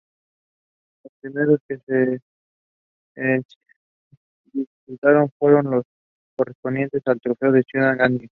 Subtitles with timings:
[1.03, 2.21] Los primeros que se
[4.53, 5.83] disputaron fueron los
[6.35, 8.19] correspondientes al trofeo Ciudad de Gandia.